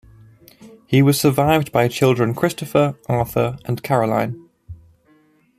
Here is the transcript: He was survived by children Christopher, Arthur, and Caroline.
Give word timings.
He 0.87 1.03
was 1.03 1.19
survived 1.21 1.71
by 1.71 1.87
children 1.87 2.33
Christopher, 2.33 2.95
Arthur, 3.07 3.59
and 3.65 3.83
Caroline. 3.83 4.49